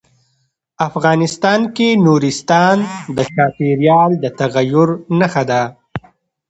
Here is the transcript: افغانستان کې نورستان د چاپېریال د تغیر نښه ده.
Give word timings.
افغانستان 0.87 1.59
کې 1.75 1.87
نورستان 2.05 2.77
د 3.15 3.17
چاپېریال 3.33 4.11
د 4.23 4.25
تغیر 4.39 4.87
نښه 5.19 5.43
ده. 5.49 5.61